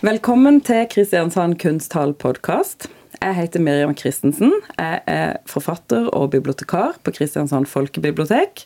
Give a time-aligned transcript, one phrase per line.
[0.00, 2.86] Velkommen til Kristiansand kunsthall-podkast.
[3.20, 4.54] Jeg heter Miriam Christensen.
[4.78, 8.62] Jeg er forfatter og bibliotekar på Kristiansand folkebibliotek,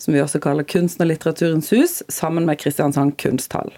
[0.00, 3.76] som vi også kaller Kunsten og litteraturens hus, sammen med Kristiansand kunsthall.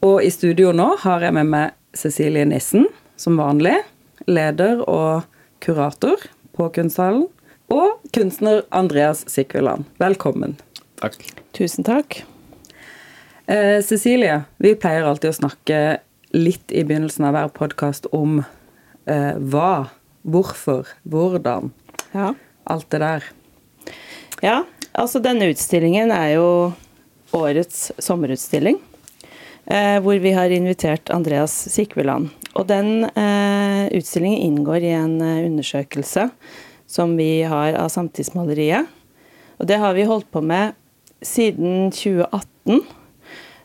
[0.00, 2.88] Og i studio nå har jeg med meg Cecilie Nissen,
[3.20, 3.76] som vanlig.
[4.24, 5.28] Leder og
[5.60, 6.24] kurator
[6.56, 7.28] på Kunsthallen.
[7.68, 9.84] Og kunstner Andreas Sikveland.
[10.00, 10.56] Velkommen.
[11.04, 11.20] Takk.
[11.52, 12.22] Tusen takk.
[13.52, 15.78] Eh, Cecilie, vi pleier alltid å snakke
[16.32, 19.90] litt i begynnelsen av hver podkast om eh, hva,
[20.24, 21.68] hvorfor, hvordan.
[22.14, 22.30] Ja.
[22.72, 23.26] Alt det der.
[24.40, 24.62] ja,
[24.96, 26.46] altså denne utstillingen er jo
[27.36, 28.78] årets sommerutstilling.
[29.66, 32.32] Eh, hvor vi har invitert Andreas Sikveland.
[32.56, 36.30] Og den eh, utstillingen inngår i en eh, undersøkelse
[36.88, 38.88] som vi har av samtidsmaleriet.
[39.60, 40.72] Og det har vi holdt på med
[41.20, 43.01] siden 2018.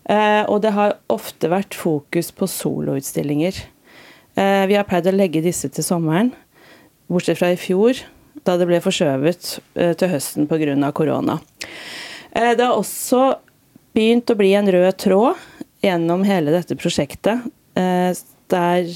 [0.08, 3.60] Eh, og det har ofte vært fokus på soloutstillinger.
[4.40, 6.32] Eh, vi har pleid å legge disse til sommeren,
[7.12, 8.00] bortsett fra i fjor,
[8.48, 10.92] da det ble forskjøvet eh, til høsten pga.
[10.96, 11.40] korona.
[12.38, 13.40] Det har også
[13.98, 15.40] begynt å bli en rød tråd
[15.82, 18.92] gjennom hele dette prosjektet, der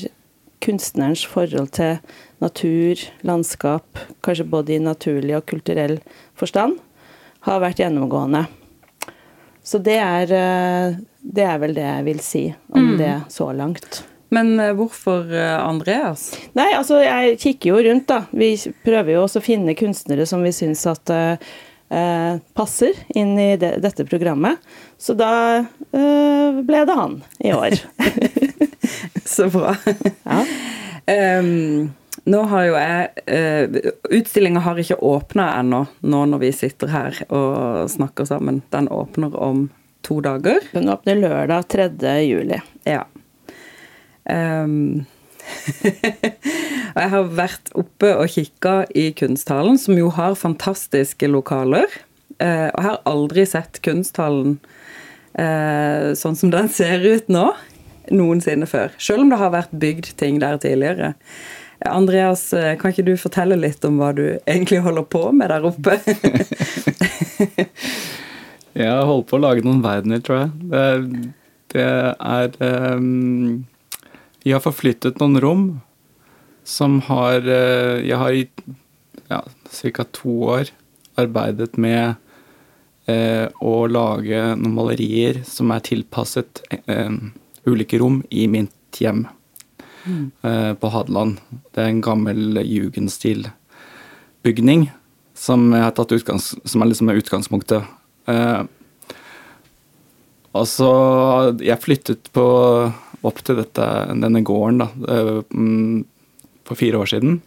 [0.61, 1.97] kunstnerens forhold til
[2.43, 5.97] natur, landskap, kanskje både i naturlig og kulturell
[6.37, 6.77] forstand,
[7.47, 8.45] har vært gjennomgående.
[9.63, 14.03] Så det er, eh, det er vel det jeg vil si om det så langt.
[14.33, 16.31] Men eh, hvorfor eh, Andreas?
[16.57, 18.23] Nei, altså jeg kikker jo rundt, da.
[18.31, 21.51] Vi prøver jo også å finne kunstnere som vi syns at eh,
[22.57, 24.61] passer inn i det, dette programmet.
[24.97, 27.77] Så da eh, ble det han i år.
[29.35, 29.75] Så bra.
[30.23, 30.43] Ja.
[31.11, 31.89] Em,
[32.29, 37.21] nå har jo jeg uh, Utstillinga har ikke åpna ennå, nå når vi sitter her
[37.29, 38.61] og snakker sammen.
[38.73, 39.69] Den åpner om
[40.05, 40.61] to dager.
[40.73, 41.89] Den åpner lørdag 3.
[42.27, 42.61] juli.
[42.89, 43.05] Ja.
[44.31, 45.07] Um,
[46.95, 51.89] jeg har vært oppe og kikka i Kunsthallen, som jo har fantastiske lokaler.
[52.41, 54.57] Eh, og jeg har aldri sett Kunsthallen
[55.37, 57.47] eh, sånn som den ser ut nå,
[58.11, 58.93] noensinne før.
[59.01, 61.13] Selv om det har vært bygd ting der tidligere.
[61.89, 65.65] Andreas, eh, kan ikke du fortelle litt om hva du egentlig holder på med der
[65.65, 65.97] oppe?
[68.77, 70.51] Jeg holder på å lage noen verdener, tror jeg.
[70.71, 70.83] Det,
[71.73, 72.53] det er
[72.95, 73.65] um,
[74.45, 75.65] Jeg har forflyttet noen rom
[76.63, 78.45] som har eh, Jeg har i
[79.31, 80.05] ja, ca.
[80.13, 80.71] to år
[81.19, 82.15] arbeidet med
[83.09, 87.11] eh, å lage noen malerier som er tilpasset eh,
[87.67, 89.25] ulike rom i mitt hjem
[90.07, 91.37] eh, på Hadeland.
[91.73, 94.81] Det er en gammel jugendstilbygning
[95.41, 97.81] som, som er liksom utgangspunktet.
[98.29, 98.61] Eh,
[100.57, 100.89] altså,
[101.63, 102.45] jeg flyttet på,
[103.25, 106.03] opp til dette, denne gården da, eh, mm,
[106.67, 107.39] for fire år siden.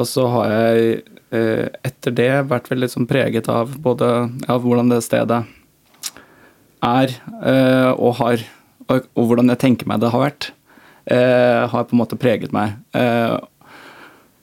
[0.00, 1.00] Og så har jeg
[1.36, 4.06] eh, etter det vært veldig sånn preget av både
[4.46, 5.42] ja, hvordan det stedet
[6.80, 7.10] er
[8.00, 8.40] og har
[8.90, 10.46] og, og hvordan jeg tenker meg det har vært,
[11.10, 12.78] eh, har på en måte preget meg.
[12.96, 13.36] Eh,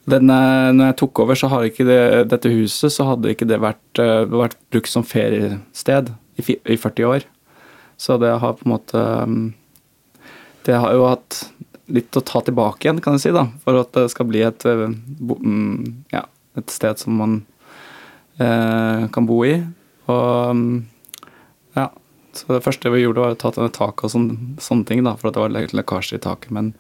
[0.08, 0.38] denne,
[0.76, 2.02] når jeg tok over, så har ikke det,
[2.32, 7.10] dette huset så hadde ikke det vært, eh, vært brukt som feriested i, i 40
[7.10, 7.28] år.
[8.00, 9.46] Så det har på en måte mm,
[10.68, 11.40] Det har jo hatt
[11.90, 14.66] litt å ta tilbake igjen, kan jeg si, da, for at det skal bli et,
[14.68, 16.26] eh, mm, ja,
[16.60, 17.38] et sted som man
[18.40, 19.56] eh, kan bo i.
[20.12, 20.64] Og
[22.38, 25.16] så det første vi gjorde, var å ta ned taket og sånne, sånne ting, da,
[25.20, 26.54] for at det var lekkasje i taket.
[26.56, 26.72] Men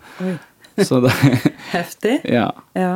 [0.78, 1.12] så det,
[1.76, 2.20] Heftig.
[2.30, 2.52] ja.
[2.78, 2.96] Ja.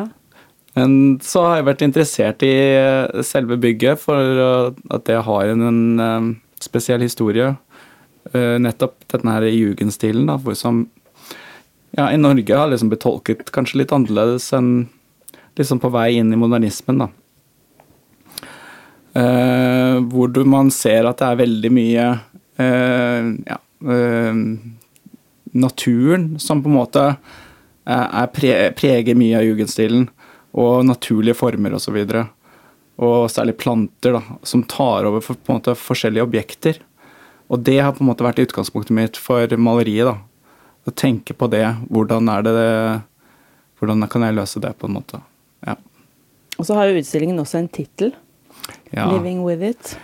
[0.77, 5.65] Men så har jeg vært interessert i eh, selve bygget, for at det har en,
[5.67, 6.31] en eh,
[6.63, 7.49] spesiell historie.
[8.31, 10.85] Eh, Nettopp denne her jugendstilen, da, hvor som
[11.97, 14.85] ja, i Norge har liksom blitt tolket kanskje litt annerledes enn
[15.59, 17.09] liksom på vei inn i modernismen, da.
[19.11, 22.05] Eh, hvor du, man ser at det er veldig mye
[23.47, 23.57] ja,
[23.95, 24.41] eh,
[25.51, 30.07] naturen som på en måte er, er pre, preger mye av jugendstilen,
[30.51, 31.97] og naturlige former osv.
[31.97, 32.25] Og, så
[33.01, 36.81] og særlig planter, da, som tar over for, på en måte, forskjellige objekter.
[37.51, 40.11] Og det har på en måte vært utgangspunktet mitt for maleriet.
[40.11, 40.17] da.
[40.87, 41.65] Å tenke på det.
[41.89, 42.59] Hvordan er det
[43.81, 45.17] Hvordan kan jeg løse det, på en måte.
[45.65, 45.73] Ja.
[46.59, 48.13] Og så har jo utstillingen også en tittel.
[48.91, 49.07] ja.
[49.09, 49.97] 'Living with it'.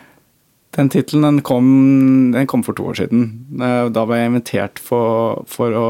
[0.78, 3.28] Den tittelen kom, kom for to år siden.
[3.58, 5.88] Eh, Da var jeg invitert for, for å,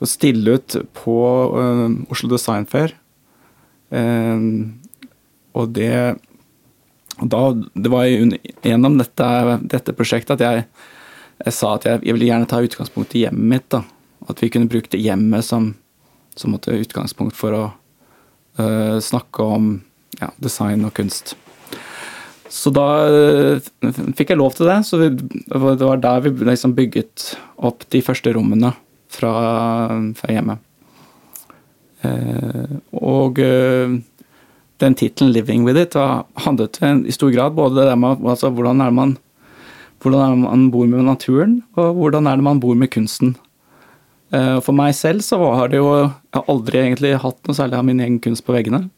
[0.00, 1.18] å stille ut på
[1.52, 2.96] uh, Oslo Design Fair.
[3.92, 4.72] Uh,
[5.54, 6.16] og det
[7.20, 9.28] da, Det var gjennom dette,
[9.70, 10.66] dette prosjektet at jeg
[11.42, 13.66] jeg sa at jeg, jeg ville gjerne ta utgangspunkt i hjemmet mitt.
[13.72, 13.82] da.
[14.30, 15.72] At vi kunne bruke det hjemmet som,
[16.38, 17.64] som utgangspunkt for å
[18.60, 19.72] uh, snakke om
[20.20, 21.34] ja, design og kunst.
[22.54, 23.64] Så da øh,
[24.14, 24.78] fikk jeg lov til det.
[24.86, 28.70] Så det var der vi liksom bygget opp de første rommene
[29.10, 29.34] fra,
[30.14, 30.62] fra hjemmet.
[32.04, 33.98] Eh, og øh,
[34.80, 35.98] den tittelen 'Living with it'
[36.46, 39.16] handlet i stor grad både det med altså, hvordan er det man
[40.02, 43.36] hvordan er det man bor med naturen, og hvordan er det man bor med kunsten.
[44.34, 47.78] Eh, for meg selv så har det jo Jeg har aldri egentlig hatt noe særlig
[47.78, 48.90] av min egen kunst på veggene.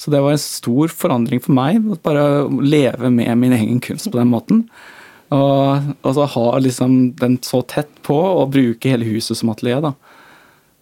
[0.00, 2.26] Så det var en stor forandring for meg, å bare
[2.64, 4.64] leve med min egen kunst på den måten.
[5.34, 9.82] Og, og så ha liksom den så tett på, og bruke hele huset som atelier,
[9.84, 9.94] da.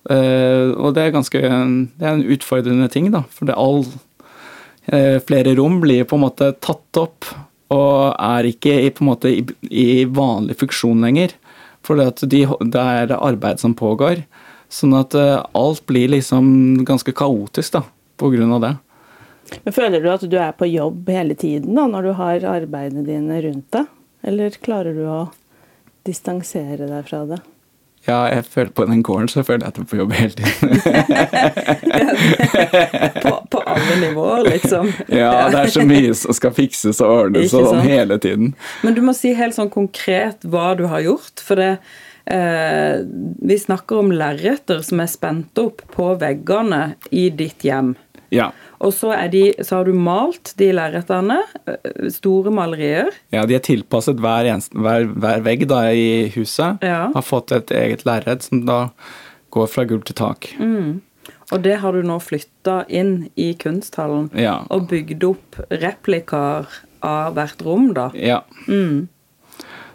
[0.03, 3.23] Uh, og det er ganske Det er en utfordrende ting, da.
[3.31, 7.29] For det er all uh, Flere rom blir på en måte tatt opp
[7.73, 11.33] og er ikke i, på en måte i, i vanlig funksjon lenger.
[11.87, 14.27] For det, de, det er arbeid som pågår.
[14.73, 17.87] Sånn at uh, alt blir liksom ganske kaotisk da,
[18.21, 18.75] på grunn av det.
[19.65, 23.07] Men Føler du at du er på jobb hele tiden da, når du har arbeidene
[23.07, 23.91] dine rundt deg?
[24.23, 25.23] Eller klarer du å
[26.07, 27.43] distansere deg fra det?
[28.03, 30.35] Ja, jeg føler på den gården så føler jeg at jeg er på jobb hele
[30.35, 30.71] tiden.
[33.23, 34.91] på, på, alle nivåer, liksom.
[35.23, 38.57] ja, det er så mye som skal fikses og ordnes og sånn hele tiden.
[38.83, 41.45] Men du må si helt sånn konkret hva du har gjort.
[41.47, 41.71] For det
[42.27, 47.95] eh, Vi snakker om lerreter som er spent opp på veggene i ditt hjem.
[48.33, 48.51] Ja.
[48.83, 51.39] Og så, de, så, har du malt de lerretene.
[51.69, 53.13] Eh, store malerier.
[53.35, 56.83] Ja, de er tilpasset hver, eneste, hver, hver vegg da, i huset.
[56.83, 57.07] Ja.
[57.15, 58.87] Har fått et eget lerret som da
[59.53, 60.51] går fra gulv til tak.
[60.59, 61.03] Mm.
[61.53, 64.63] Og det har du nå flytta inn i kunsthallen ja.
[64.73, 66.71] og bygd opp replikaer
[67.05, 68.09] av hvert rom, da.
[68.17, 68.41] Ja.
[68.67, 69.11] Mm.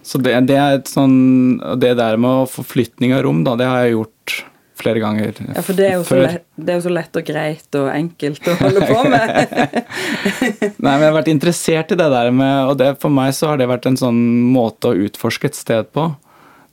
[0.08, 3.84] Så det, det, er et sånn Det der med forflytning av rom, da, det har
[3.84, 4.36] jeg gjort
[4.78, 7.90] flere ganger Ja, for det er, lett, det er, jo så lett, og greit og
[7.92, 9.26] enkelt å holde på med.
[10.84, 13.52] Nei, men jeg har vært interessert i det der med Og det, for meg så
[13.52, 14.20] har det vært en sånn
[14.54, 16.10] måte å utforske et sted på.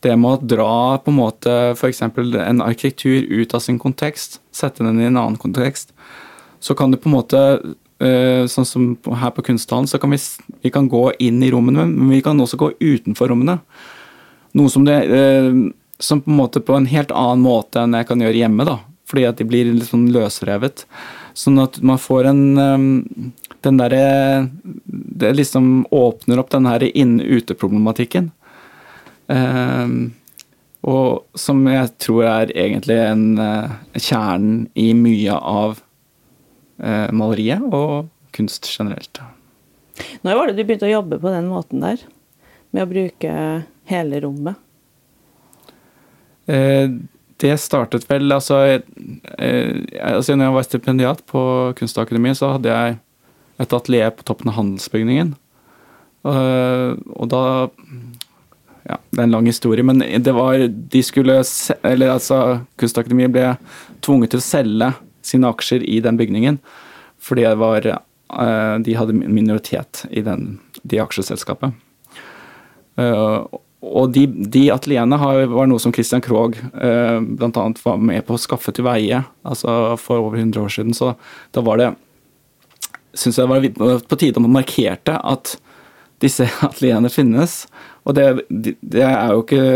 [0.05, 2.03] Det med å dra på en måte f.eks.
[2.05, 5.95] en arkitektur ut av sin kontekst, sette den i en annen kontekst,
[6.61, 7.41] så kan du på en måte
[8.05, 8.91] eh, Sånn som
[9.21, 10.21] her på Kunsthallen, så kan vi,
[10.65, 13.59] vi kan gå inn i rommene, men vi kan også gå utenfor rommene.
[14.55, 15.50] Noe som det eh,
[15.99, 18.67] som på en måte på en helt annen måte enn jeg kan gjøre hjemme.
[18.67, 18.79] da,
[19.11, 20.87] Fordi at de blir litt sånn løsrevet.
[21.35, 22.43] Sånn at man får en
[23.64, 24.49] Den derre
[24.85, 28.31] Det liksom åpner opp den her inne-ute-problematikken.
[29.26, 30.12] Um,
[30.85, 35.79] og som jeg tror er egentlig en uh, kjernen i mye av
[36.82, 39.23] uh, maleriet og kunst generelt.
[40.26, 42.05] Når var det du begynte å jobbe på den måten der?
[42.75, 43.32] Med å bruke
[43.88, 44.61] hele rommet?
[46.46, 46.88] Eh,
[47.37, 48.61] det startet vel altså,
[49.38, 52.99] eh, altså Når jeg var stipendiat på Kunstakademiet, så hadde jeg
[53.62, 55.35] et atelier på toppen av Handelsbygningen.
[56.25, 57.43] Uh, og da
[58.88, 61.43] Ja, det er en lang historie, men det var De skulle
[61.85, 63.50] Eller altså, Kunstakademiet ble
[64.00, 64.88] tvunget til å selge
[65.25, 66.58] sine aksjer i den bygningen
[67.25, 67.87] fordi det var,
[68.85, 71.73] de hadde minoritet i den, de aksjeselskapet.
[73.85, 77.67] Og de, de atelierne var noe som Christian Krogh eh, bl.a.
[77.85, 80.97] var med på å skaffe til veie altså for over 100 år siden.
[80.97, 81.14] Så
[81.55, 81.93] da var det
[83.14, 85.53] Syns jeg det var på tide å markerte at
[86.23, 87.61] disse atelierene finnes.
[88.03, 89.67] Og det, det er jo ikke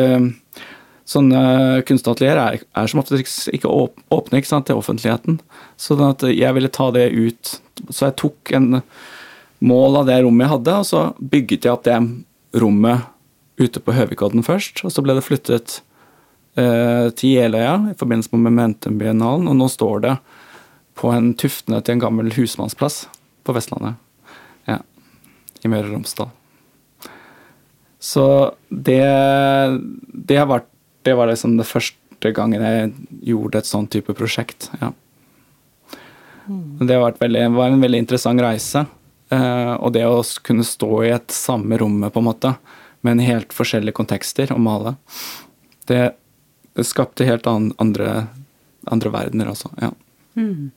[1.08, 1.40] Sånne
[1.88, 3.70] kunstatelier er, er som oftest ikke
[4.12, 5.38] åpne ikke sant, til offentligheten.
[5.80, 7.52] Så at jeg ville ta det ut.
[7.88, 8.82] Så jeg tok en
[9.64, 11.96] mål av det rommet jeg hadde, og så bygget jeg opp det
[12.60, 13.08] rommet
[13.58, 15.80] ute på Høvikodden først, og så ble det flyttet
[16.58, 20.16] eh, til Jeløya i forbindelse med Momentum-biennalen, og nå står det
[20.98, 23.04] på en tuftene til en gammel husmannsplass
[23.46, 23.98] på Vestlandet.
[24.68, 24.80] Ja,
[25.62, 26.32] I Møre og Romsdal.
[27.98, 28.24] Så
[28.70, 29.02] det,
[30.06, 30.68] det, vært,
[31.06, 32.92] det var liksom det første gangen jeg
[33.32, 34.70] gjorde et sånn type prosjekt.
[34.82, 34.94] ja.
[36.48, 38.86] Det veldig, var en veldig interessant reise.
[39.28, 42.54] Eh, og det å kunne stå i et samme rommet, på en måte,
[43.00, 44.96] men helt forskjellige kontekster å male.
[45.88, 46.12] Det,
[46.76, 48.26] det skapte helt andre,
[48.90, 49.70] andre, verdener også.
[49.80, 49.92] Ja.
[50.38, 50.70] Mm.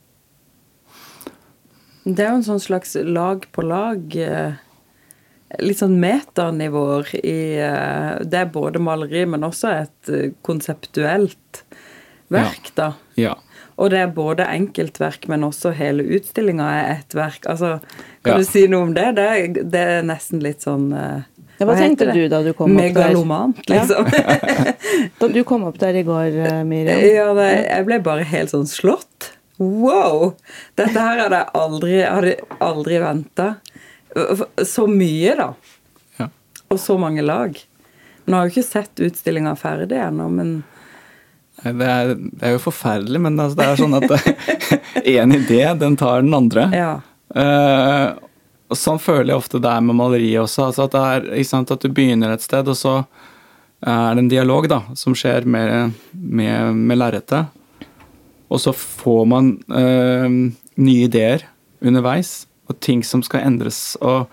[2.04, 4.58] Det er jo en sånn slags lag på lag eh,
[5.60, 11.62] Litt sånn metanivåer i eh, Det er både maleri, men også et eh, konseptuelt
[12.32, 12.74] verk, ja.
[12.78, 12.88] da.
[13.20, 13.34] Ja.
[13.76, 17.44] Og det er både enkeltverk, men også hele utstillinga er et verk.
[17.50, 17.76] Altså,
[18.24, 18.40] kan ja.
[18.40, 19.10] du si noe om det?
[19.20, 19.28] det?
[19.60, 20.88] Det, er nesten litt sånn
[21.62, 22.88] Ja, hva, Hva tenkte du da du kom opp der?
[22.90, 24.08] Megaloman, liksom.
[25.20, 26.98] Da du kom opp der i går, eh, Miriam?
[27.06, 29.28] Ja, det, jeg ble bare helt sånn slått.
[29.62, 30.32] Wow!
[30.80, 32.32] Dette her hadde jeg aldri, hadde
[32.66, 33.46] aldri venta.
[34.66, 35.46] Så mye, da.
[36.18, 36.26] Ja.
[36.74, 37.54] Og så mange lag.
[38.26, 40.52] Nå har jeg jo ikke sett utstillinga ferdig ennå, men
[41.62, 44.10] Det er, det er jo forferdelig, men altså, det er sånn at
[45.14, 46.66] én idé, den tar den andre.
[46.74, 46.92] ja.
[47.38, 48.10] Eh,
[48.72, 50.70] og sånn føler jeg ofte det er med maleriet også.
[50.70, 53.02] Altså at, er, sant, at du begynner et sted, og så
[53.82, 57.50] er det en dialog da, som skjer med, med, med lerretet.
[58.52, 60.28] Og så får man øh,
[60.80, 61.46] nye ideer
[61.82, 63.96] underveis, og ting som skal endres.
[64.00, 64.28] Og,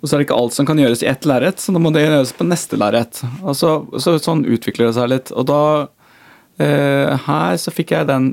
[0.00, 1.92] og så er det ikke alt som kan gjøres i ett lerret, så da må
[1.94, 3.22] det gjøres på neste lerret.
[3.58, 5.34] Så, så sånn utvikler det seg litt.
[5.34, 8.32] Og da øh, Her så fikk jeg den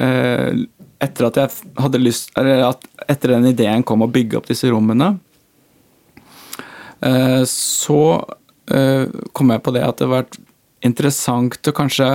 [0.00, 0.66] øh,
[1.00, 4.70] Etter at jeg hadde lyst Eller at etter den ideen kom å bygge opp disse
[4.70, 5.14] rommene,
[7.06, 8.02] eh, så
[8.70, 10.40] eh, kom jeg på det at det har vært
[10.86, 12.12] interessant å kanskje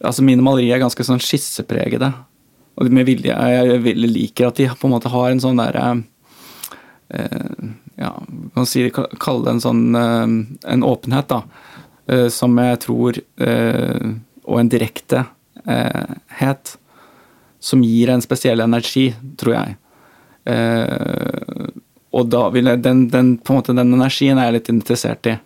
[0.00, 2.06] Altså mine malerier er ganske sånn skissepregede.
[2.80, 5.82] Og med vilje, jeg liker at de på en måte har en sånn derre
[7.12, 7.66] eh,
[8.00, 8.14] Ja,
[8.54, 11.42] kan si, kalle det en sånn en åpenhet, da.
[12.32, 13.20] som jeg tror
[14.48, 15.28] Og en direktehet
[17.60, 19.76] som gir en spesiell energi, tror jeg.
[20.48, 21.70] Eh,
[22.10, 25.28] og da vil jeg, den, den, på en måte, den energien er jeg litt interessert
[25.30, 25.36] i.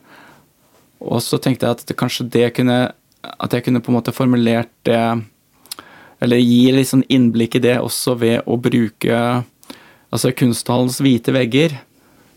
[1.04, 2.78] Og så tenkte jeg at det, kanskje det kunne
[3.20, 5.00] At jeg kunne på en måte formulert det
[6.22, 9.18] Eller gi litt sånn innblikk i det også ved å bruke
[10.14, 11.72] Altså kunsthallens hvite vegger.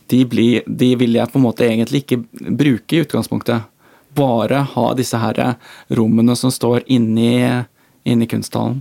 [0.09, 2.23] De, blir, de vil jeg på en måte egentlig ikke
[2.57, 3.67] bruke i utgangspunktet.
[4.17, 5.37] Bare ha disse her
[5.93, 7.37] rommene som står inni,
[8.01, 8.79] inni kunsthallen.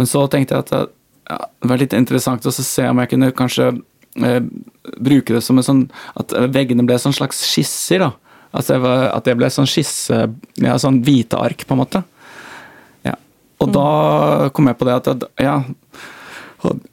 [0.00, 0.93] Men så tenkte jeg at
[1.28, 3.70] ja, det var litt interessant å se om jeg kunne kanskje
[4.20, 4.40] eh,
[5.00, 5.84] bruke det som en sånn
[6.20, 8.04] At veggene ble sånn slags skisser.
[8.04, 8.10] da.
[8.54, 10.26] At det, var, at det ble sånn skisse
[10.62, 12.04] ja, Sånn hvite ark, på en måte.
[13.06, 13.16] Ja.
[13.64, 13.88] Og da
[14.54, 15.56] kom jeg på det at ja,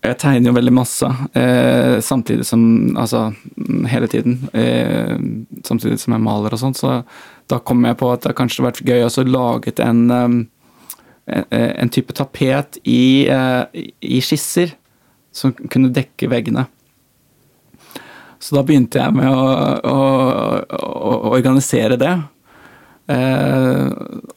[0.01, 1.07] jeg tegner jo veldig masse,
[1.37, 3.33] eh, samtidig som Altså
[3.87, 4.49] hele tiden.
[4.53, 5.15] Eh,
[5.63, 6.75] samtidig som jeg maler og sånn.
[6.75, 7.03] Så
[7.47, 10.27] da kom jeg på at det kanskje hadde vært gøy å laget en, eh,
[11.25, 13.63] en, en type tapet i, eh,
[14.01, 14.75] i skisser
[15.31, 16.65] som kunne dekke veggene.
[18.41, 19.41] Så da begynte jeg med å,
[19.85, 19.97] å,
[20.73, 22.13] å, å organisere det.
[23.11, 23.87] Eh,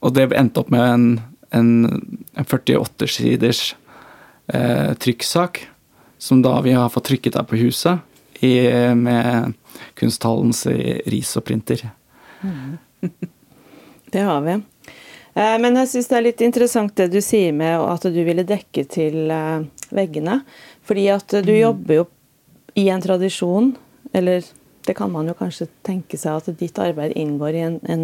[0.01, 1.07] og det endte opp med en,
[1.57, 1.71] en,
[2.37, 3.71] en 48-siders
[4.53, 5.65] eh, trykksak,
[6.21, 8.55] som da vi har fått trykket her på huset i,
[8.97, 9.57] med
[9.97, 10.67] Kunsthallens
[11.09, 11.87] ris og printer.
[14.15, 14.61] Det har vi.
[15.35, 18.47] Eh, Men jeg syns det er litt interessant det du sier med at du ville
[18.47, 19.65] dekke til eh,
[19.95, 20.43] veggene.
[20.87, 22.05] Fordi at du jobber jo
[22.79, 23.73] i en tradisjon,
[24.13, 24.45] eller
[24.85, 28.03] det kan man jo kanskje tenke seg at ditt arbeid inngår i en, en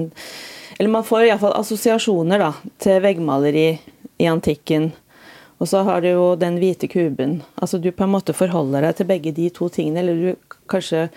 [0.78, 3.68] Eller man får iallfall assosiasjoner da, til veggmaleri
[4.18, 4.92] i antikken.
[5.60, 7.42] Og så har du jo den hvite kuben.
[7.60, 11.10] Altså du på en måte forholder deg til begge de to tingene, eller du kanskje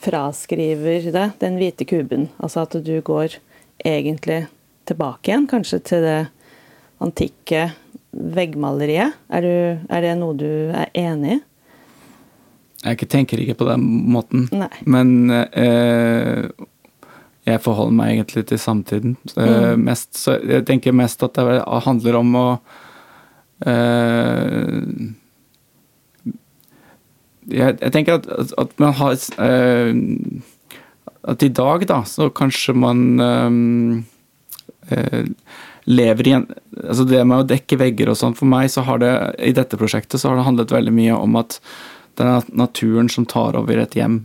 [0.00, 2.30] fraskriver det, den hvite kuben.
[2.40, 3.36] Altså at du går
[3.84, 4.46] egentlig
[4.90, 6.18] tilbake igjen, kanskje til det
[7.00, 7.70] antikke
[8.10, 9.16] veggmaleriet.
[9.30, 11.40] Er, du, er det noe du er enig i?
[12.80, 14.70] Jeg tenker ikke på den måten, Nei.
[14.88, 16.48] men eh,
[17.44, 19.16] jeg forholder meg egentlig til samtiden.
[19.36, 22.44] Eh, mest, så jeg tenker mest at det handler om å
[23.68, 24.80] eh,
[27.50, 29.92] jeg, jeg tenker at, at, at man har eh,
[31.20, 34.19] At i dag, da, så kanskje man eh, eh,
[35.84, 36.46] lever i en
[36.80, 39.12] Altså det med å dekke vegger og sånn, for meg så har det
[39.44, 41.58] i dette prosjektet så har det handlet veldig mye om at
[42.18, 44.22] det er naturen som tar over et hjem.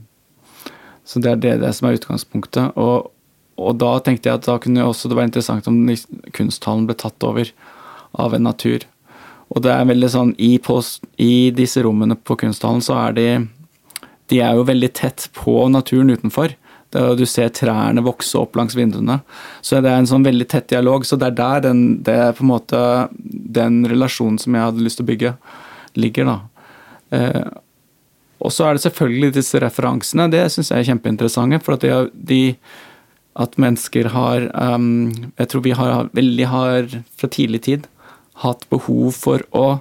[1.05, 2.74] Så det er det, det som er utgangspunktet.
[2.81, 3.12] Og,
[3.62, 5.83] og da tenkte jeg at da kunne også det være interessant om
[6.35, 7.51] kunsthallen ble tatt over
[8.17, 8.88] av en natur.
[9.53, 13.27] Og det er veldig sånn i, post, i disse rommene på kunsthallen så er de
[14.31, 16.55] De er jo veldig tett på naturen utenfor.
[16.96, 19.20] Det, er- du ser trærne vokse opp langs vinduene.
[19.60, 21.04] Så det er en sånn veldig tett dialog.
[21.06, 22.82] Så det er der den, det er på en måte
[23.20, 25.36] den relasjonen som jeg hadde lyst til å bygge,
[26.00, 26.38] ligger, da.
[27.20, 27.46] Eh,
[28.46, 30.30] og så er det selvfølgelig disse referansene.
[30.32, 31.60] Det syns jeg er kjempeinteressante.
[31.66, 32.42] For at, de, de,
[33.42, 35.10] at mennesker har um,
[35.40, 37.88] Jeg tror vi har veldig har fra tidlig tid
[38.44, 39.80] hatt behov for å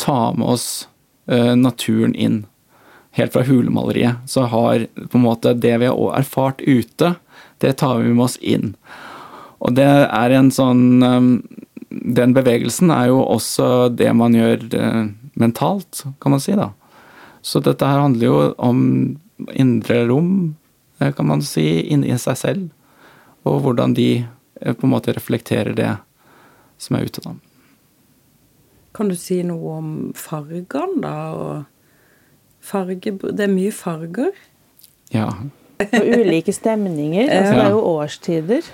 [0.00, 0.66] ta med oss
[1.30, 2.42] uh, naturen inn.
[3.12, 7.14] Helt fra hulemaleriet så har på en måte det vi har erfart ute,
[7.60, 8.72] det tar vi med oss inn.
[9.62, 11.34] Og det er en sånn um,
[11.92, 15.02] Den bevegelsen er jo også det man gjør eh,
[15.38, 16.70] mentalt, kan man si, da.
[17.44, 18.80] Så dette her handler jo om
[19.52, 20.56] indre rom,
[20.98, 22.64] eh, kan man si, inni seg selv.
[23.44, 25.90] Og hvordan de eh, på en måte reflekterer det
[26.80, 27.36] som er ute, da.
[28.96, 31.14] Kan du si noe om fargene, da?
[31.36, 31.71] Og
[32.62, 34.32] farge Det er mye farger.
[35.12, 35.28] Ja.
[35.82, 37.26] Og ulike stemninger.
[37.26, 38.70] Altså, det er jo årstider.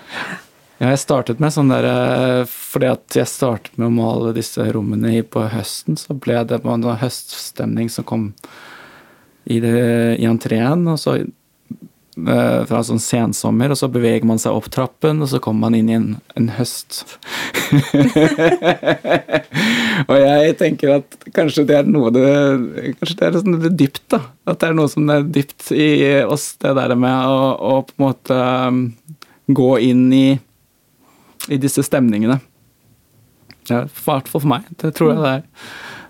[0.78, 4.62] Ja, jeg startet med sånn der eh, Fordi at jeg startet med å male disse
[4.74, 8.28] rommene på høsten, så ble det en sånn høststemning som kom
[9.48, 9.74] i, det,
[10.20, 10.84] i entreen.
[10.92, 11.16] Og så
[12.68, 15.90] fra sånn sensommer, og så beveger man seg opp trappen, og så kommer man inn
[15.90, 16.08] i en,
[16.38, 16.90] en høst.
[20.08, 21.06] og jeg tenker at
[21.36, 22.24] kanskje det er noe det
[22.96, 24.20] Kanskje det er sånn det dypt, da.
[24.48, 25.88] At det er noe som er dypt i
[26.24, 28.36] oss, det der med å, å på en måte
[28.68, 28.84] um,
[29.48, 30.28] gå inn i
[31.48, 32.38] i disse stemningene.
[33.68, 34.62] Ja, I hvert fall for meg.
[34.80, 35.42] Det tror jeg det er.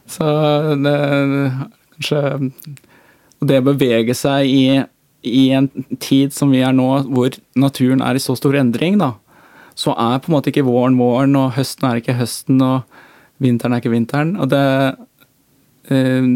[0.09, 0.25] Så
[0.83, 0.99] det
[1.99, 2.53] kanskje
[3.39, 4.63] Det å bevege seg i,
[5.23, 5.69] i, en
[6.01, 9.15] tid som vi er nå, hvor naturen er i så stor endring, da,
[9.79, 13.75] så er på en måte ikke våren våren, og høsten er ikke høsten, og vinteren
[13.75, 14.35] er ikke vinteren.
[14.39, 14.65] Og det
[15.95, 16.33] eh,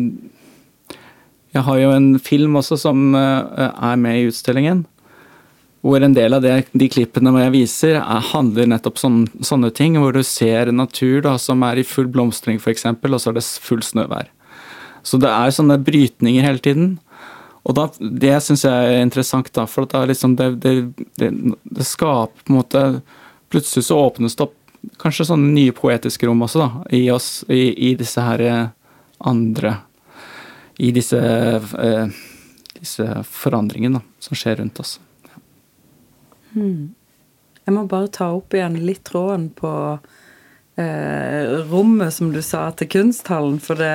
[1.52, 4.86] Jeg har jo en film også som eh, er med i utstillingen
[5.82, 9.96] hvor en del av det, de klippene jeg viser, er, handler nettopp sånn, sånne ting.
[9.98, 13.42] Hvor du ser natur da, som er i full blomstring, f.eks., og så er det
[13.64, 14.30] full snøvær.
[15.02, 16.92] Så det er sånne brytninger hele tiden.
[17.62, 20.74] Og da, det syns jeg er interessant, da, for liksom det, det,
[21.20, 21.30] det,
[21.62, 22.84] det, skaper på en måte
[23.52, 24.54] Plutselig så åpnes det opp
[24.98, 28.62] kanskje sånne nye poetiske rom også, da, i oss, i, i disse her eh,
[29.28, 29.74] andre
[30.80, 32.22] I disse, eh,
[32.78, 34.96] disse forandringene da, som skjer rundt oss.
[36.56, 36.94] Hmm.
[37.62, 39.72] Jeg må bare ta opp igjen litt tråden på
[40.80, 43.94] eh, rommet som du sa til kunsthallen, for det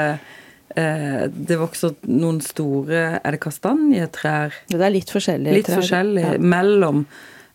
[0.78, 4.54] det vokser noen store Er det kastanjetrær?
[4.70, 5.82] Det er litt forskjellige litt trær.
[5.82, 6.38] Forskjellig, ja.
[6.38, 7.06] mellom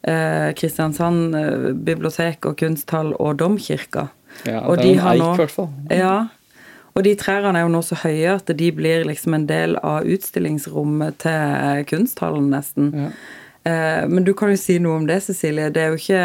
[0.02, 4.09] eh, Kristiansand eh, bibliotek og kunsthall og domkirka.
[4.49, 5.68] Ja, og det er en eik, i hvert fall.
[5.92, 6.14] Ja.
[6.92, 10.09] Og de trærne er jo nå så høye at de blir liksom en del av
[10.09, 12.90] utstillingsrommet til kunsthallen, nesten.
[12.92, 13.12] Ja.
[13.64, 15.70] Eh, men du kan jo si noe om det, Cecilie.
[15.73, 16.25] Det er jo ikke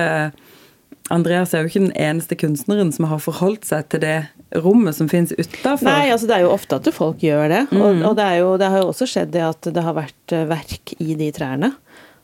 [1.13, 4.17] Andreas er jo ikke den eneste kunstneren som har forholdt seg til det
[4.55, 5.87] rommet som finnes utafor.
[5.87, 7.63] Nei, altså det er jo ofte at folk gjør det.
[7.71, 7.81] Mm.
[7.81, 10.47] Og, og det, jo, det, har jo også skjedd det at det har vært eh,
[10.49, 11.73] verk i de trærne.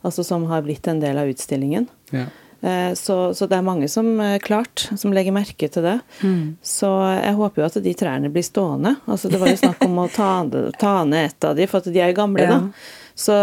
[0.04, 1.88] Altså som har blitt en del av utstillingen.
[2.12, 2.26] Ja.
[2.64, 5.98] Eh, så, så, det er mange som klart, som legger merke til det.
[6.24, 6.56] Mm.
[6.64, 8.98] Så jeg håper jo at de trærne blir stående.
[9.08, 10.34] Altså det var jo snakk om å ta,
[10.80, 12.60] ta ned et av de, for de er jo gamle, ja.
[12.60, 13.00] da.
[13.14, 13.36] Så,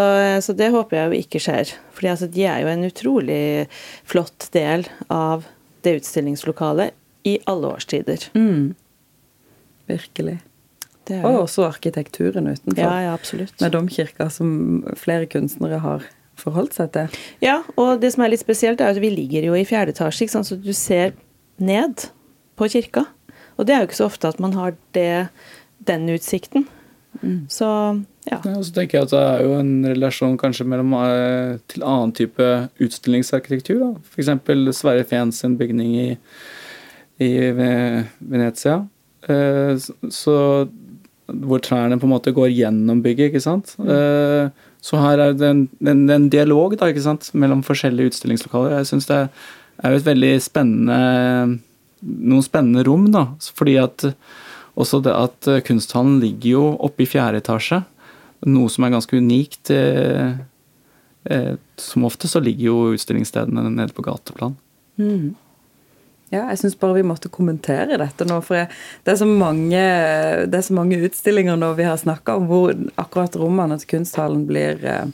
[0.42, 1.72] så, det håper jeg jo ikke skjer.
[1.94, 3.42] For altså, de er jo en utrolig
[4.08, 5.46] flott del av
[5.84, 8.28] det utstillingslokalet i alle årstider.
[8.34, 8.72] Mm.
[9.90, 10.38] Virkelig.
[11.10, 12.78] Og også arkitekturen utenfor.
[12.78, 13.56] Ja, ja, absolutt.
[13.60, 16.04] Med domkirka, som flere kunstnere har
[16.40, 17.22] forholdt seg til.
[17.42, 20.30] Ja, og det som er litt spesielt, er at vi ligger jo i fjerde etasje,
[20.30, 21.16] så du ser
[21.58, 22.06] ned
[22.56, 23.06] på kirka.
[23.58, 25.28] Og det er jo ikke så ofte at man har det,
[25.88, 26.68] den utsikten.
[27.20, 27.48] Mm.
[27.50, 27.66] Så
[28.28, 28.38] ja.
[28.44, 28.54] ja.
[28.62, 32.46] Så tenker jeg at det er jo en relasjon kanskje mellom eh, til annen type
[32.80, 33.80] utstillingsarkitektur.
[33.82, 33.90] da.
[34.14, 34.78] F.eks.
[34.78, 36.08] Sverre Fehn sin bygning i,
[37.20, 38.80] i Venezia.
[39.28, 39.76] Eh,
[40.10, 40.34] så,
[41.26, 43.74] hvor trærne på en måte går gjennom bygget, ikke sant.
[43.78, 43.90] Mm.
[43.94, 48.78] Eh, så her er det en, en, en, dialog da, ikke sant, mellom forskjellige utstillingslokaler.
[48.78, 51.00] Jeg syns det er jo et veldig spennende
[52.00, 53.26] noen spennende rom, da.
[53.56, 54.06] Fordi at
[54.80, 57.82] også det at kunsthallen ligger jo oppe i fjerde etasje.
[58.48, 59.72] Noe som er ganske unikt.
[59.74, 60.38] Eh,
[61.28, 64.56] eh, som ofte så ligger jo utstillingsstedene nede på gateplan.
[65.00, 65.34] Mm.
[66.30, 68.38] Ja, jeg syns bare vi måtte kommentere dette nå.
[68.46, 68.68] For jeg,
[69.06, 69.80] det, er mange,
[70.46, 74.44] det, er så mange, utstillinger nå vi har snakka om hvor akkurat rommene til kunsthallen
[74.46, 75.08] blir eh,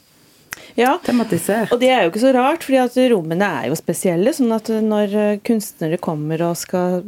[0.77, 1.71] ja, tematisert.
[1.73, 4.33] Og det er jo ikke så rart, fordi at rommene er jo spesielle.
[4.37, 7.01] sånn at når eh, kunstnere kommer og skal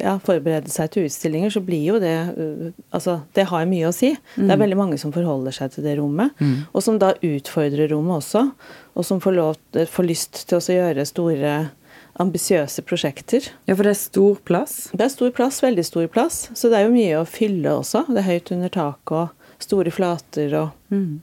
[0.00, 3.94] ja, forberede seg til utstillinger, så blir jo det eh, Altså, det har mye å
[3.94, 4.14] si.
[4.36, 4.46] Mm.
[4.46, 6.72] Det er veldig mange som forholder seg til det rommet, mm.
[6.72, 8.46] og som da utfordrer rommet også.
[8.96, 9.60] Og som får, lov,
[9.92, 11.52] får lyst til å gjøre store
[12.20, 13.50] ambisiøse prosjekter.
[13.64, 14.76] Ja, for det er stor plass?
[14.92, 16.42] Det er stor plass, veldig stor plass.
[16.54, 18.06] Så det er jo mye å fylle også.
[18.10, 21.20] Det er høyt under taket og store flater og mm.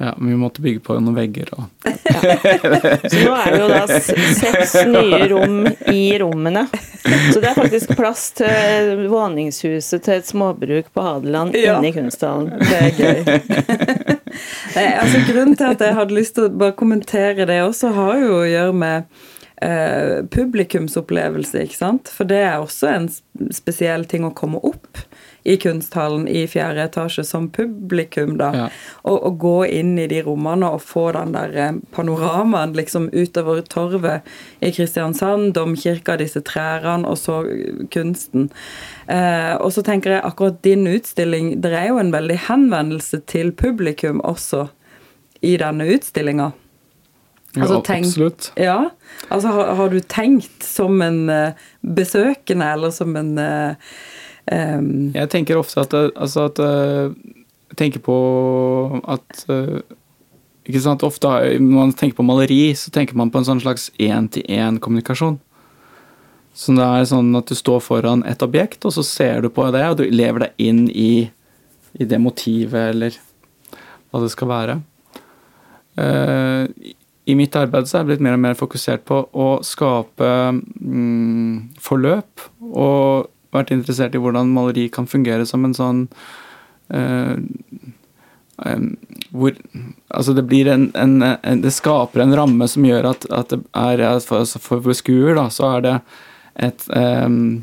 [0.00, 2.20] Ja, men vi måtte bygge på noen vegger og ja.
[3.10, 5.56] Så nå er det jo da seks nye rom
[5.90, 6.62] i rommene.
[7.32, 11.74] Så det er faktisk plass til våningshuset til et småbruk på Hadeland ja.
[11.80, 12.52] inne i kunsthallen.
[12.62, 13.18] Det er gøy.
[15.02, 18.38] altså, grunnen til at jeg hadde lyst til å bare kommentere det også, har jo
[18.38, 19.26] å gjøre med
[19.62, 22.10] eh, publikumsopplevelse, ikke sant.
[22.12, 23.08] For det er også en
[23.54, 25.00] spesiell ting å komme opp
[25.48, 28.48] i kunsthallen i fjerde etasje som publikum, da.
[28.54, 28.66] Ja.
[29.08, 33.62] Og, og gå inn i de rommene og få den der eh, panoramaen liksom utover
[33.66, 34.26] torvet
[34.60, 37.40] i Kristiansand, domkirka, disse trærne, og så
[37.94, 38.50] kunsten.
[39.08, 43.54] Eh, og så tenker jeg akkurat din utstilling, det er jo en veldig henvendelse til
[43.56, 44.68] publikum også
[45.40, 46.52] i denne utstillinga.
[47.62, 48.50] Altså, tenk- absolutt.
[48.60, 48.90] Ja,
[49.30, 53.74] altså har, har du tenkt som en eh, besøkende, eller som en eh,
[54.52, 57.10] em, Jeg tenker ofte at, altså at eh,
[57.70, 58.16] Jeg tenker på
[59.08, 59.80] at eh,
[60.68, 63.88] ikke sant, Ofte når man tenker på maleri, så tenker man på en sånn slags
[63.98, 65.38] én-til-én-kommunikasjon.
[66.58, 69.64] Så det er sånn at du står foran et objekt, og så ser du på
[69.72, 71.30] det, og du lever deg inn i,
[71.96, 73.16] i det motivet, eller
[74.10, 74.76] hva det skal være.
[77.28, 80.28] I- mitt arbeid så er jeg blitt mer og mer fokusert på å skape
[80.80, 86.00] mm, forløp, og vært interessert i hvordan maleri kan fungere som en sånn
[86.92, 87.36] uh,
[88.64, 88.90] um,
[89.32, 89.54] hvor
[90.08, 94.20] Altså, det en, en, en Det skaper en ramme som gjør at, at det er
[94.24, 95.96] For, altså for beskuer, da, så er det
[96.58, 97.62] et um,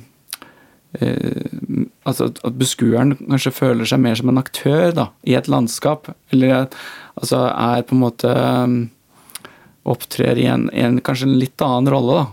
[1.01, 6.09] uh, altså at- beskueren kanskje føler seg mer som en aktør da, i et landskap.
[6.31, 6.69] Eller
[7.19, 8.77] altså er på en måte em,
[9.85, 12.25] Opptrer i en, en kanskje en litt annen rolle da,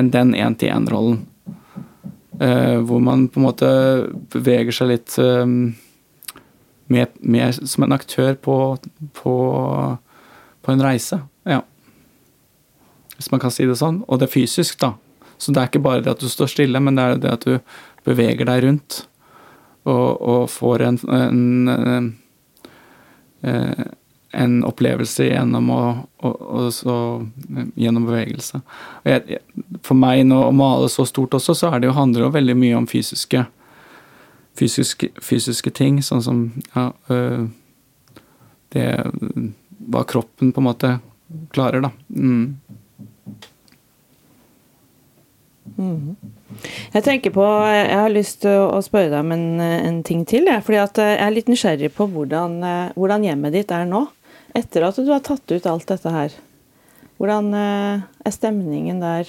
[0.00, 1.24] enn den én-til-én-rollen.
[2.36, 3.68] Uh, hvor man på en måte
[4.32, 5.44] beveger seg litt uh,
[6.92, 8.56] mer, med, som en aktør på,
[9.16, 9.36] på,
[10.62, 11.20] på en reise.
[11.48, 11.62] Ja.
[13.16, 14.02] Hvis man kan si det sånn.
[14.06, 14.94] Og det er fysisk, da.
[15.38, 17.46] Så det er ikke bare det at du står stille, men det er det at
[17.46, 17.54] du
[18.06, 19.02] beveger deg rundt.
[19.86, 22.08] Og, og får en, en, en,
[23.46, 23.84] eh,
[24.34, 25.82] en opplevelse gjennom, å,
[26.26, 28.60] og, og gjennom bevegelse.
[29.06, 29.38] Jeg,
[29.86, 32.56] for meg nå å male så stort også, så det jo, handler det jo veldig
[32.58, 33.46] mye om fysiske
[34.56, 36.42] fysiske, fysiske ting, sånn som
[36.74, 37.46] ja, øh,
[38.74, 38.88] det
[39.86, 40.88] Hva kroppen på en måte
[41.54, 41.90] klarer, da.
[42.10, 42.56] Mm.
[46.94, 50.48] Jeg tenker på, jeg har lyst til å spørre deg om en, en ting til.
[50.48, 53.84] Jeg, fordi at eh, jeg er litt nysgjerrig på hvordan, eh, hvordan hjemmet ditt er
[53.86, 54.06] nå.
[54.56, 56.30] Etter at du har tatt ut alt dette her.
[57.20, 59.28] Hvordan eh, er stemningen der?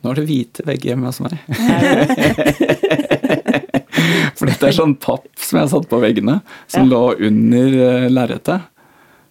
[0.00, 1.36] Nå er det hvite vegger hjemme hos meg.
[4.38, 6.38] For dette er sånn papp som jeg har satt på veggene,
[6.70, 6.88] som Ja.
[6.88, 8.60] lå under uh, lerretet.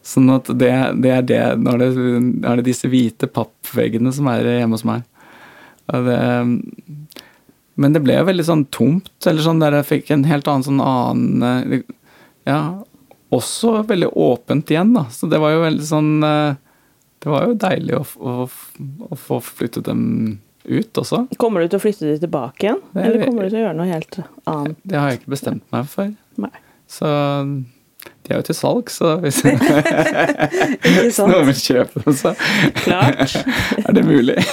[0.06, 0.70] Sånn at det,
[1.04, 1.90] det er det Nå er det,
[2.48, 5.02] er det disse hvite pappveggene som er hjemme hos meg.
[5.90, 6.20] Det,
[7.82, 10.66] men det ble jo veldig sånn tomt, eller sånn der jeg fikk en helt annen
[10.68, 11.42] sånn annen
[11.74, 11.82] eh,
[12.46, 12.60] Ja,
[13.36, 15.06] også veldig åpent igjen, da.
[15.14, 16.56] Så det var jo veldig sånn eh,
[17.22, 18.36] Det var jo deilig å, å,
[19.10, 20.40] å få flyttet dem
[20.70, 21.24] ut også.
[21.42, 22.80] Kommer du til å flytte dem tilbake igjen?
[22.94, 24.78] Det er- Eller kommer du til å gjøre noe helt annet?
[24.84, 26.12] Det har jeg ikke bestemt meg for.
[26.40, 26.54] Nei.
[26.90, 27.06] Så
[28.24, 29.42] de er jo til salg, så hvis,
[31.20, 32.32] noen vil kjøpe dem, så
[32.80, 33.36] Klart.
[33.86, 34.38] er det mulig.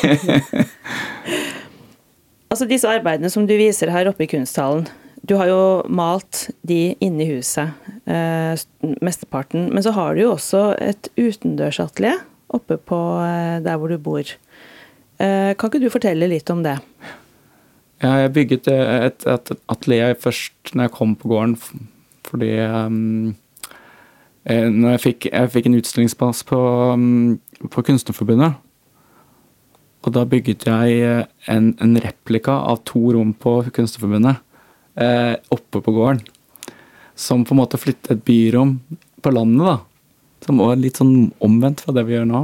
[2.47, 4.85] Altså Disse arbeidene som du viser her oppe i kunsthallen,
[5.27, 5.61] du har jo
[5.91, 7.75] malt de inne i huset,
[8.07, 8.55] eh,
[9.03, 9.71] mesteparten.
[9.75, 12.23] Men så har du jo også et utendørsatelier
[12.55, 14.23] oppe på eh, der hvor du bor.
[14.23, 16.77] Eh, kan ikke du fortelle litt om det?
[18.03, 21.57] Ja, jeg bygget et, et atelier først når jeg kom på gården,
[22.29, 23.35] fordi um,
[24.45, 26.61] eh, når jeg fikk, jeg fikk en utstillingsplass på,
[26.93, 27.39] um,
[27.73, 28.61] på Kunstnerforbundet.
[30.07, 34.45] Og da bygget jeg eh, en, en replika av to rom på Kunstnerforbundet
[34.97, 36.23] eh, oppe på gården.
[37.17, 38.77] Som på en måte flyttet et byrom
[39.25, 39.79] på landet, da.
[40.47, 42.43] Som var litt sånn omvendt fra det vi gjør nå.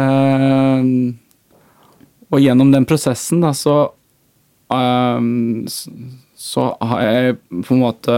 [0.00, 0.90] Eh,
[2.30, 3.76] og gjennom den prosessen, da, så
[4.70, 5.18] eh,
[6.40, 8.16] så har jeg på en måte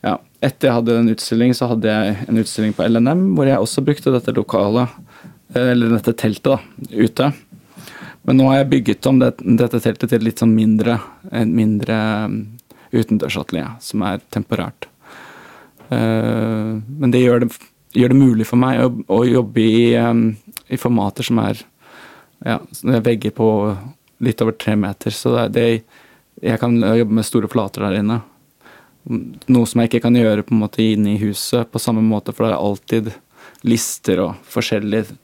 [0.00, 3.60] Ja, etter jeg hadde en utstilling, så hadde jeg en utstilling på LNM, hvor jeg
[3.60, 4.88] også brukte dette lokalet,
[5.52, 6.56] eh, eller dette teltet, da,
[6.96, 7.26] ute.
[8.28, 10.98] Men nå har jeg bygget om det, dette teltet til litt sånn mindre,
[11.32, 11.96] en mindre
[12.28, 12.38] um,
[12.92, 14.90] utendørsatelier, som er temporært.
[15.90, 17.50] Eh, men det gjør det,
[17.96, 20.28] gjør det mulig for meg å, å jobbe i, um,
[20.68, 21.64] i formater som er
[22.44, 23.48] ja, er vegger på
[24.24, 28.20] litt over tre meter, så det, det, jeg kan jobbe med store flater der inne.
[29.10, 32.34] Noe som jeg ikke kan gjøre på en måte inne i huset på samme måte,
[32.36, 33.10] for det er alltid
[33.66, 35.16] lister og forskjellige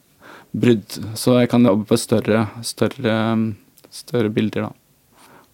[0.57, 0.97] brudd.
[1.19, 3.17] Så jeg kan jobbe på større, større,
[3.93, 4.73] større bilder, da.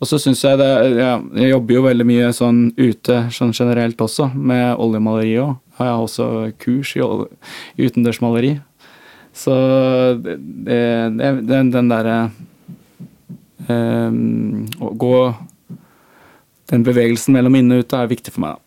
[0.02, 0.66] Og så syns jeg det
[0.98, 5.52] ja, Jeg jobber jo veldig mye sånn ute sånn generelt også, med oljemaleri òg.
[5.78, 6.26] Har jeg også
[6.62, 7.28] kurs i ol-
[7.78, 8.56] utendørsmaleri.
[9.32, 9.54] Så
[10.24, 10.34] det,
[10.66, 10.80] det,
[11.48, 12.16] den, den derre
[13.70, 15.14] um, Å gå
[16.72, 18.58] den bevegelsen mellom inne og ute er viktig for meg.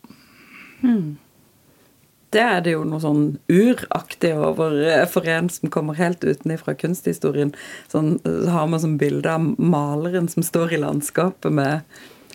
[2.36, 6.76] Det er det jo noe sånn uraktig over eh, for en som kommer helt utenfra
[6.76, 7.54] kunsthistorien.
[7.92, 11.82] Sånn, så har man sånn bilde av maleren som står i landskapet med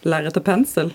[0.08, 0.94] lerret og pensel.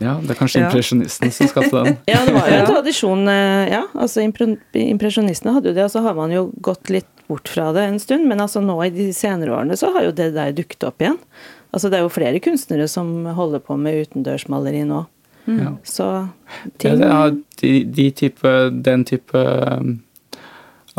[0.00, 0.66] Ja, Det er kanskje Ja.
[0.70, 1.98] impresjonisten som skapte den.
[2.08, 3.28] Ja, det var jo en tradisjon.
[3.28, 7.46] eh, Ja, altså Impresjonistene hadde jo det, og så har man jo gått litt bort
[7.52, 8.26] fra det en stund.
[8.26, 11.18] Men altså nå i de senere årene så har jo det der dukket opp igjen.
[11.70, 15.04] Altså Det er jo flere kunstnere som holder på med utendørsmaleri nå.
[15.46, 15.72] Ja.
[15.84, 20.00] Så Ja, ting det er de, de type, den type um,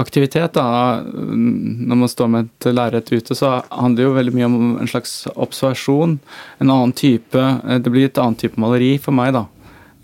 [0.01, 4.35] aktivitet, da, um, når man står med et lerret ute, så handler det jo veldig
[4.37, 6.19] mye om en slags observasjon.
[6.59, 9.45] En annen type eh, Det blir et annet type maleri for meg, da,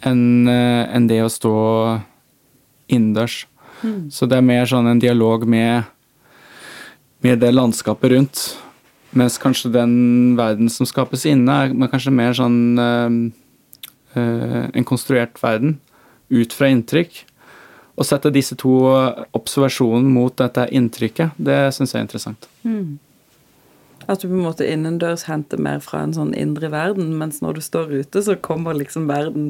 [0.06, 1.56] enn en det å stå
[2.88, 3.45] innendørs.
[4.10, 5.86] Så det er mer sånn en dialog med,
[7.26, 8.45] med det landskapet rundt.
[9.17, 13.19] Mens kanskje den verden som skapes inne, er kanskje mer sånn eh, eh,
[14.17, 15.77] en konstruert verden
[16.34, 17.23] ut fra inntrykk.
[17.97, 18.75] Å sette disse to
[19.38, 22.47] observasjonene mot dette inntrykket, det syns jeg er interessant.
[24.08, 27.58] At du på en måte innendørs henter mer fra en sånn indre verden, mens når
[27.58, 29.49] du står ute, så kommer liksom verden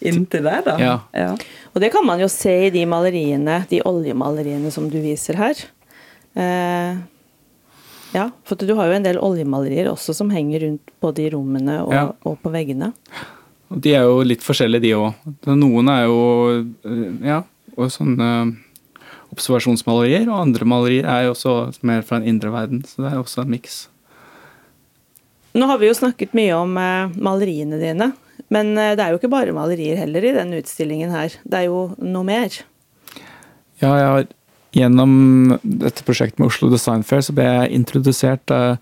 [0.00, 0.74] inn til deg, da.
[0.80, 0.96] Ja.
[1.16, 1.30] ja.
[1.74, 5.62] Og det kan man jo se i de maleriene, de oljemaleriene som du viser her.
[6.34, 7.00] Eh,
[8.16, 11.82] ja, for du har jo en del oljemalerier også som henger rundt både i rommene
[11.84, 12.06] og, Ja.
[12.26, 12.92] og på veggene.
[13.70, 15.30] De er jo litt forskjellige, de òg.
[15.54, 16.18] Noen er jo
[16.58, 17.42] eh, ja,
[17.76, 18.30] og sånne
[19.30, 21.54] observasjonsmalerier, og andre malerier er jo også
[21.86, 22.82] mer fra en indre verden.
[22.86, 23.84] Så det er også en miks.
[25.54, 28.10] Nå har vi jo snakket mye om eh, maleriene dine,
[28.50, 31.38] men eh, det er jo ikke bare malerier heller i denne utstillingen her.
[31.46, 32.60] Det er jo noe mer.
[33.80, 34.28] Ja, jeg har
[34.76, 38.76] gjennom dette prosjektet med Oslo Design Fair så ble jeg introdusert eh,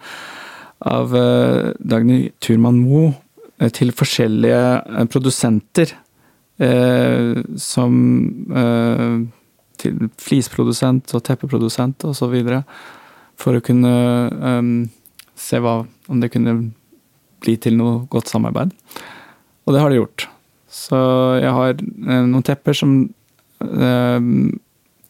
[0.88, 3.16] av eh, Dagny Turman Moe eh,
[3.75, 5.92] til forskjellige eh, produsenter
[6.62, 7.99] eh, som
[8.55, 9.18] eh,
[9.79, 12.64] til flisprodusent og teppeprodusent videre,
[13.38, 13.94] for å kunne
[14.31, 14.73] eh,
[15.38, 16.57] se hva, om det kunne
[17.42, 18.75] bli til noe godt samarbeid.
[19.66, 20.27] Og det har det gjort.
[20.68, 20.99] Så
[21.42, 22.99] jeg har eh, noen tepper som
[23.62, 24.18] eh,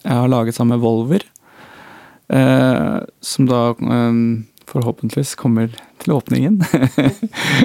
[0.05, 1.25] jeg har laget sammen med Volver.
[2.29, 4.21] Eh, som da eh,
[4.69, 6.61] forhåpentligvis kommer til åpningen.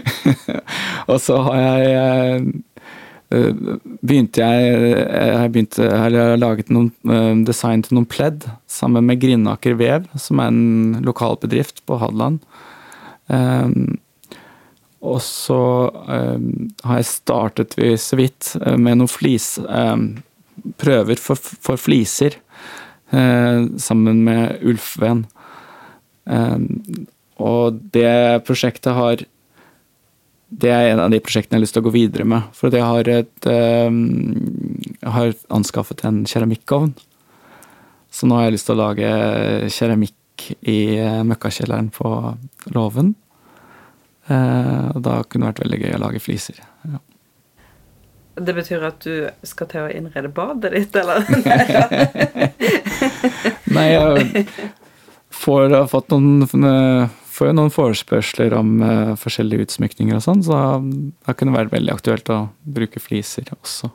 [1.11, 2.45] og så har jeg eh,
[3.35, 3.63] eh,
[4.01, 9.77] begynte jeg Jeg begynte, jeg laget noen eh, design til noen pledd sammen med Grindaker
[9.79, 12.41] Vev, som er en lokal bedrift på Hadeland.
[13.27, 13.99] Um,
[15.03, 15.59] og så
[15.91, 19.57] um, har jeg startet vi så vidt eh, med noen flis...
[19.67, 20.13] um,
[20.79, 22.37] prøver for, for fliser
[23.11, 25.25] eh, sammen med Ulfven.
[26.29, 26.57] Eh,
[27.43, 29.25] og det prosjektet har
[30.53, 32.45] Det er en av de prosjektene jeg har lyst til å gå videre med.
[32.53, 33.89] For jeg har, et, eh,
[35.01, 36.91] jeg har anskaffet en keramikkovn.
[38.13, 39.09] Så nå har jeg lyst til å lage
[39.73, 42.11] keramikk i eh, møkkakjelleren på
[42.75, 43.15] låven.
[44.27, 46.61] Eh, og da kunne det vært veldig gøy å lage fliser.
[46.85, 47.01] Ja.
[48.45, 51.21] Det betyr at du skal til å innrede badet ditt, eller?
[53.75, 54.47] Nei, jeg
[55.43, 56.47] får, har fått noen,
[57.33, 61.75] får jo noen forespørsler om uh, forskjellige utsmykninger og sånn, så da kunne det være
[61.75, 63.91] veldig aktuelt å bruke fliser også.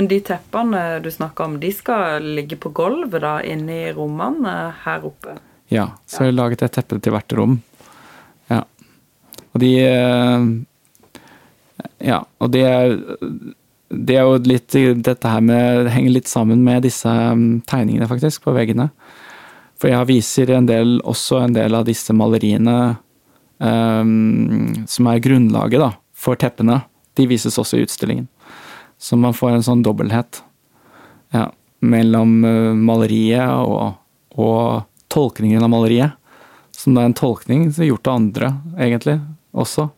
[0.00, 4.54] Men de teppene du snakker om, de skal ligge på gulvet da, inne i rommene
[4.86, 5.36] her oppe?
[5.68, 7.58] Ja, så har jeg laget et teppe til hvert rom.
[8.48, 8.62] Ja.
[9.52, 10.46] Og de eh,
[12.08, 12.96] Ja, og det er
[13.90, 14.72] det er jo litt
[15.04, 18.88] Dette her med Det henger litt sammen med disse mm, tegningene, faktisk, på veggene.
[19.80, 22.76] For jeg viser en del, også en del av disse maleriene
[23.56, 26.82] um, som er grunnlaget da, for teppene.
[27.16, 28.28] De vises også i utstillingen.
[29.00, 30.42] Så man får en sånn dobbelthet
[31.32, 31.46] ja,
[31.80, 33.96] mellom uh, maleriet og,
[34.36, 36.18] og tolkningen av maleriet.
[36.76, 39.16] Som det er en tolkning som er gjort av andre, egentlig,
[39.56, 39.88] også.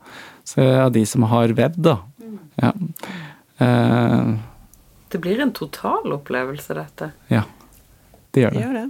[0.46, 1.98] Så av de som har vevd, da.
[2.62, 2.72] Ja.
[3.62, 4.38] Uh,
[5.10, 7.12] Det blir en total opplevelse, dette.
[7.34, 7.42] ja.
[8.32, 8.60] Det gjør det.
[8.62, 8.88] Gjør det.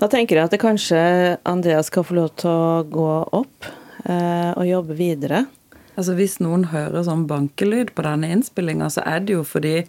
[0.00, 1.00] Da tenker jeg at det kanskje
[1.46, 3.68] Andreas skal få lov til å gå opp
[4.04, 5.44] eh, og jobbe videre.
[5.94, 9.84] Altså Hvis noen hører sånn bankelyd på denne innspillinga, så er det jo fordi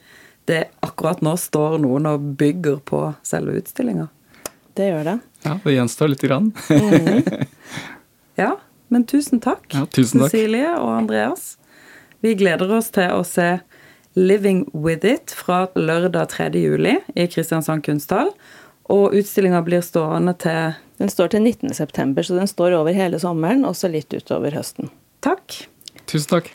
[0.45, 4.05] det akkurat nå står noen og bygger på selve utstillinga.
[4.77, 5.17] Det gjør det.
[5.47, 6.51] Ja, det gjenstår lite grann.
[8.35, 8.57] Ja,
[8.91, 10.33] men tusen takk, Ja, tusen takk.
[10.33, 11.55] Cecilie og Andreas.
[12.19, 13.61] Vi gleder oss til å se
[14.15, 16.49] Living With It fra lørdag 3.
[16.59, 18.33] juli i Kristiansand kunsthall.
[18.93, 23.65] Og utstillinga blir stående til Den står til 19.9, så den står over hele sommeren,
[23.67, 24.87] og så litt utover høsten.
[25.25, 25.65] Takk.
[26.07, 26.43] Tusen takk.